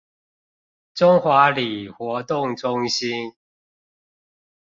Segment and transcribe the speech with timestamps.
[0.95, 3.35] 中華里活動中心